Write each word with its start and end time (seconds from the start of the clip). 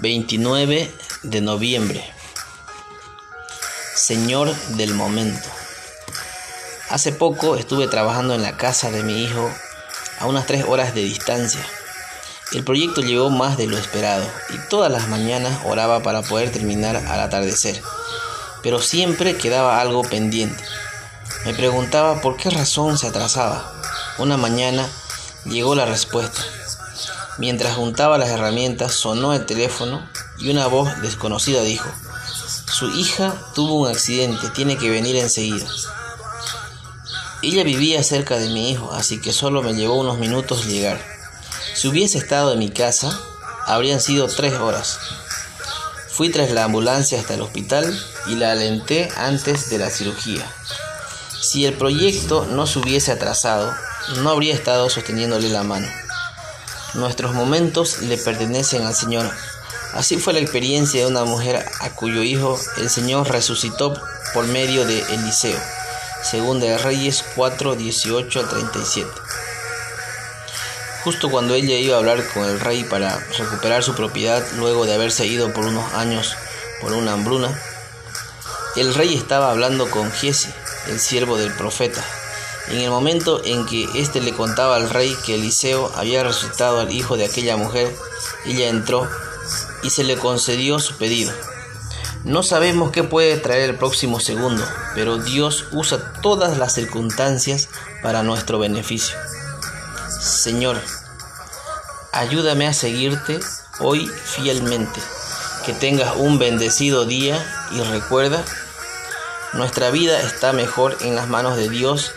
29 0.00 0.92
de 1.22 1.40
noviembre. 1.40 2.04
Señor 3.94 4.54
del 4.76 4.92
momento. 4.92 5.48
Hace 6.90 7.12
poco 7.12 7.56
estuve 7.56 7.88
trabajando 7.88 8.34
en 8.34 8.42
la 8.42 8.58
casa 8.58 8.90
de 8.90 9.02
mi 9.02 9.24
hijo 9.24 9.50
a 10.18 10.26
unas 10.26 10.46
tres 10.46 10.64
horas 10.68 10.94
de 10.94 11.02
distancia. 11.02 11.64
El 12.52 12.62
proyecto 12.62 13.00
llegó 13.00 13.30
más 13.30 13.56
de 13.56 13.66
lo 13.68 13.78
esperado 13.78 14.24
y 14.50 14.68
todas 14.68 14.92
las 14.92 15.08
mañanas 15.08 15.60
oraba 15.64 16.02
para 16.02 16.20
poder 16.20 16.52
terminar 16.52 16.96
al 16.96 17.20
atardecer, 17.20 17.80
pero 18.62 18.82
siempre 18.82 19.38
quedaba 19.38 19.80
algo 19.80 20.02
pendiente. 20.02 20.62
Me 21.46 21.54
preguntaba 21.54 22.20
por 22.20 22.36
qué 22.36 22.50
razón 22.50 22.98
se 22.98 23.06
atrasaba. 23.06 23.72
Una 24.18 24.36
mañana 24.36 24.86
llegó 25.46 25.74
la 25.74 25.86
respuesta. 25.86 26.42
Mientras 27.38 27.76
juntaba 27.76 28.16
las 28.16 28.30
herramientas 28.30 28.94
sonó 28.94 29.34
el 29.34 29.44
teléfono 29.44 30.08
y 30.38 30.50
una 30.50 30.66
voz 30.66 31.00
desconocida 31.02 31.60
dijo, 31.62 31.88
su 32.72 32.88
hija 32.90 33.34
tuvo 33.54 33.82
un 33.82 33.88
accidente, 33.88 34.48
tiene 34.50 34.78
que 34.78 34.90
venir 34.90 35.16
enseguida. 35.16 35.66
Ella 37.42 37.62
vivía 37.64 38.02
cerca 38.02 38.38
de 38.38 38.48
mi 38.48 38.70
hijo, 38.70 38.92
así 38.92 39.20
que 39.20 39.32
solo 39.32 39.62
me 39.62 39.74
llevó 39.74 40.00
unos 40.00 40.18
minutos 40.18 40.66
llegar. 40.66 41.00
Si 41.74 41.88
hubiese 41.88 42.18
estado 42.18 42.52
en 42.52 42.58
mi 42.58 42.70
casa, 42.70 43.18
habrían 43.66 44.00
sido 44.00 44.28
tres 44.28 44.54
horas. 44.54 44.98
Fui 46.08 46.30
tras 46.30 46.50
la 46.50 46.64
ambulancia 46.64 47.20
hasta 47.20 47.34
el 47.34 47.42
hospital 47.42 47.98
y 48.26 48.36
la 48.36 48.52
alenté 48.52 49.10
antes 49.16 49.68
de 49.68 49.78
la 49.78 49.90
cirugía. 49.90 50.50
Si 51.42 51.66
el 51.66 51.74
proyecto 51.74 52.46
no 52.46 52.66
se 52.66 52.78
hubiese 52.78 53.12
atrasado, 53.12 53.72
no 54.22 54.30
habría 54.30 54.54
estado 54.54 54.88
sosteniéndole 54.88 55.50
la 55.50 55.62
mano. 55.62 55.86
Nuestros 56.96 57.34
momentos 57.34 58.00
le 58.00 58.16
pertenecen 58.16 58.86
al 58.86 58.94
Señor. 58.94 59.30
Así 59.92 60.16
fue 60.16 60.32
la 60.32 60.40
experiencia 60.40 61.02
de 61.02 61.06
una 61.06 61.24
mujer 61.24 61.62
a 61.80 61.90
cuyo 61.90 62.22
hijo 62.22 62.58
el 62.78 62.88
Señor 62.88 63.30
resucitó 63.30 63.92
por 64.32 64.46
medio 64.46 64.86
de 64.86 65.00
Eliseo. 65.12 65.60
Segunda 66.22 66.66
de 66.66 66.78
Reyes 66.78 67.22
4, 67.34 67.76
18 67.76 68.40
al 68.40 68.48
37. 68.48 69.10
Justo 71.04 71.30
cuando 71.30 71.54
ella 71.54 71.76
iba 71.76 71.96
a 71.96 71.98
hablar 71.98 72.26
con 72.32 72.44
el 72.44 72.58
rey 72.60 72.82
para 72.82 73.18
recuperar 73.38 73.82
su 73.82 73.94
propiedad 73.94 74.42
luego 74.56 74.86
de 74.86 74.94
haberse 74.94 75.26
ido 75.26 75.52
por 75.52 75.66
unos 75.66 75.92
años 75.92 76.34
por 76.80 76.94
una 76.94 77.12
hambruna, 77.12 77.60
el 78.76 78.94
rey 78.94 79.14
estaba 79.14 79.50
hablando 79.50 79.90
con 79.90 80.10
Giese, 80.10 80.52
el 80.88 80.98
siervo 80.98 81.36
del 81.36 81.52
profeta, 81.52 82.02
en 82.68 82.78
el 82.80 82.90
momento 82.90 83.44
en 83.44 83.64
que 83.66 83.88
éste 83.94 84.20
le 84.20 84.32
contaba 84.32 84.76
al 84.76 84.90
rey 84.90 85.16
que 85.24 85.36
Eliseo 85.36 85.92
había 85.94 86.24
resucitado 86.24 86.80
al 86.80 86.92
hijo 86.92 87.16
de 87.16 87.24
aquella 87.24 87.56
mujer, 87.56 87.94
ella 88.44 88.68
entró 88.68 89.08
y 89.82 89.90
se 89.90 90.04
le 90.04 90.16
concedió 90.16 90.78
su 90.78 90.96
pedido. 90.96 91.32
No 92.24 92.42
sabemos 92.42 92.90
qué 92.90 93.04
puede 93.04 93.36
traer 93.36 93.70
el 93.70 93.76
próximo 93.76 94.18
segundo, 94.18 94.64
pero 94.96 95.18
Dios 95.18 95.66
usa 95.70 96.12
todas 96.22 96.58
las 96.58 96.74
circunstancias 96.74 97.68
para 98.02 98.24
nuestro 98.24 98.58
beneficio. 98.58 99.16
Señor, 100.20 100.80
ayúdame 102.12 102.66
a 102.66 102.72
seguirte 102.72 103.38
hoy 103.78 104.08
fielmente. 104.08 105.00
Que 105.64 105.72
tengas 105.72 106.16
un 106.16 106.40
bendecido 106.40 107.04
día 107.04 107.44
y 107.70 107.80
recuerda, 107.80 108.44
nuestra 109.52 109.90
vida 109.90 110.20
está 110.20 110.52
mejor 110.52 110.96
en 111.02 111.14
las 111.14 111.28
manos 111.28 111.56
de 111.56 111.68
Dios 111.68 112.12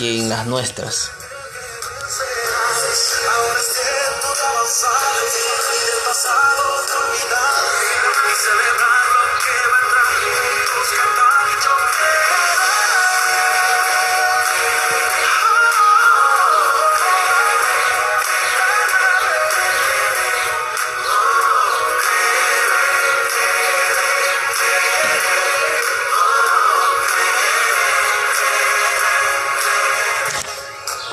que 0.00 0.18
en 0.18 0.30
las 0.30 0.46
nuestras. 0.46 1.19